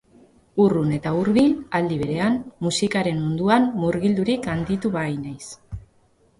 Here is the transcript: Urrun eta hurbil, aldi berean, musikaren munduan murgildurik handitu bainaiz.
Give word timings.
Urrun 0.61 0.93
eta 0.95 1.11
hurbil, 1.19 1.53
aldi 1.81 1.99
berean, 1.99 2.39
musikaren 2.69 3.21
munduan 3.27 3.71
murgildurik 3.85 4.51
handitu 4.57 4.95
bainaiz. 5.01 5.51